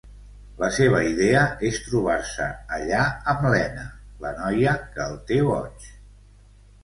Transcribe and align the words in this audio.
La 0.61 0.67
seva 0.75 1.01
idea 1.09 1.41
és 1.67 1.75
trobar-se 1.89 2.47
allà 2.79 3.03
amb 3.33 3.45
Lena, 3.55 3.83
la 4.25 4.31
noia 4.39 4.75
que 4.95 5.05
el 5.11 5.15
té 5.29 5.37
boig. 5.51 5.87